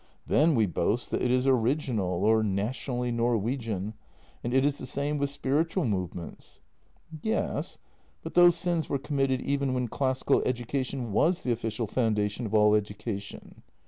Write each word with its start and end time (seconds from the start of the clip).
Then 0.25 0.55
we 0.55 0.65
boast 0.65 1.11
that 1.11 1.21
it 1.21 1.29
is 1.29 1.45
original 1.45 2.07
or 2.23 2.37
174 2.37 2.39
JENNY 2.41 2.55
nationally 2.67 3.11
Norwegian. 3.11 3.93
And 4.43 4.51
it 4.51 4.65
is 4.65 4.79
the 4.79 4.87
same 4.87 5.19
with 5.19 5.29
spiritual 5.29 5.85
move 5.85 6.15
ments."" 6.15 6.59
Yes, 7.21 7.77
but 8.23 8.33
those 8.33 8.55
sins 8.55 8.89
were 8.89 8.97
committed 8.97 9.41
even 9.41 9.75
when 9.75 9.87
classical 9.87 10.41
education 10.43 11.11
was 11.11 11.43
the 11.43 11.51
official 11.51 11.85
foundation 11.85 12.47
of 12.47 12.55
all 12.55 12.73
education." 12.73 13.61